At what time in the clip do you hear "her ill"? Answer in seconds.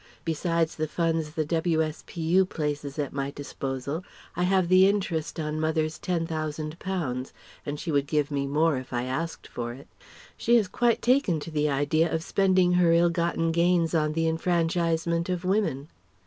12.73-13.11